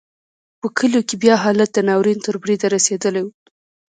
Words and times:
په 0.59 0.67
کلیو 0.77 1.07
کې 1.07 1.15
بیا 1.23 1.35
حالت 1.43 1.69
د 1.73 1.77
ناورین 1.89 2.19
تر 2.25 2.35
بریده 2.41 2.67
رسېدلی 2.75 3.21
و. 3.23 3.27